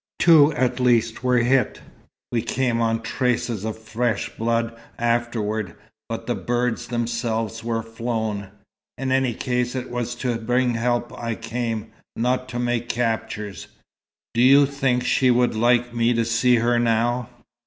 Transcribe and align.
Two 0.17 0.51
at 0.53 0.79
least 0.79 1.23
were 1.23 1.37
hit. 1.37 1.79
We 2.31 2.41
came 2.41 2.81
on 2.81 3.03
traces 3.03 3.63
of 3.63 3.77
fresh 3.77 4.35
blood 4.35 4.75
afterward, 4.97 5.75
but 6.09 6.25
the 6.25 6.33
birds 6.33 6.87
themselves 6.87 7.63
were 7.63 7.83
flown. 7.83 8.49
In 8.97 9.11
any 9.11 9.35
case, 9.35 9.75
it 9.75 9.91
was 9.91 10.15
to 10.15 10.39
bring 10.39 10.73
help 10.73 11.15
I 11.21 11.35
came, 11.35 11.91
not 12.15 12.49
to 12.49 12.57
make 12.57 12.89
captures. 12.89 13.67
Do 14.33 14.41
you 14.41 14.65
think 14.65 15.03
she 15.05 15.29
would 15.29 15.53
like 15.53 15.93
me 15.93 16.15
to 16.15 16.25
see 16.25 16.55
her 16.55 16.79
now?" 16.79 17.29